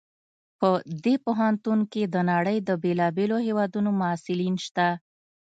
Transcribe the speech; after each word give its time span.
په 0.59 0.69
دې 1.03 1.15
پوهنتون 1.25 1.79
کې 1.91 2.03
د 2.13 2.15
نړۍ 2.31 2.57
د 2.67 2.69
بیلابیلو 2.83 3.37
هیوادونو 3.47 3.89
محصلین 4.01 4.55
شته 4.65 4.87